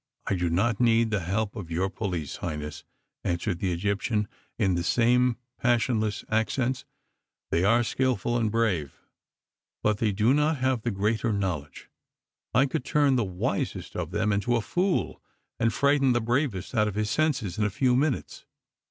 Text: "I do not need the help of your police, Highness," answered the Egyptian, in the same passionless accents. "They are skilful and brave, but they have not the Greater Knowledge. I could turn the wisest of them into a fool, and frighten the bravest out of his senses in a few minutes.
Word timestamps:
"I 0.25 0.33
do 0.33 0.49
not 0.49 0.79
need 0.79 1.11
the 1.11 1.19
help 1.19 1.55
of 1.55 1.69
your 1.69 1.87
police, 1.87 2.37
Highness," 2.37 2.83
answered 3.23 3.59
the 3.59 3.71
Egyptian, 3.71 4.27
in 4.57 4.73
the 4.73 4.81
same 4.83 5.37
passionless 5.59 6.25
accents. 6.27 6.85
"They 7.51 7.63
are 7.63 7.83
skilful 7.83 8.35
and 8.35 8.51
brave, 8.51 8.95
but 9.83 9.99
they 9.99 10.07
have 10.07 10.19
not 10.19 10.81
the 10.81 10.89
Greater 10.89 11.31
Knowledge. 11.31 11.91
I 12.51 12.65
could 12.65 12.83
turn 12.83 13.15
the 13.15 13.23
wisest 13.23 13.95
of 13.95 14.09
them 14.09 14.31
into 14.33 14.55
a 14.55 14.61
fool, 14.61 15.21
and 15.59 15.71
frighten 15.71 16.13
the 16.13 16.19
bravest 16.21 16.73
out 16.73 16.87
of 16.87 16.95
his 16.95 17.11
senses 17.11 17.59
in 17.59 17.63
a 17.63 17.69
few 17.69 17.95
minutes. 17.95 18.47